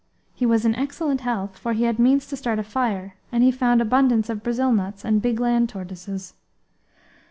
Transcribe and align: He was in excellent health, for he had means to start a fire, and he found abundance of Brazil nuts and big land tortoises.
He 0.33 0.47
was 0.47 0.65
in 0.65 0.73
excellent 0.73 1.21
health, 1.21 1.59
for 1.59 1.73
he 1.73 1.83
had 1.83 1.99
means 1.99 2.25
to 2.25 2.35
start 2.35 2.57
a 2.57 2.63
fire, 2.63 3.13
and 3.31 3.43
he 3.43 3.51
found 3.51 3.83
abundance 3.83 4.31
of 4.31 4.41
Brazil 4.41 4.71
nuts 4.71 5.05
and 5.05 5.21
big 5.21 5.39
land 5.39 5.69
tortoises. 5.69 6.33